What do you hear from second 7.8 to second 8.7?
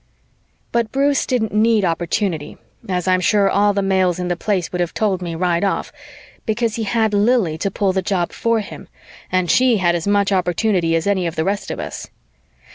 the job for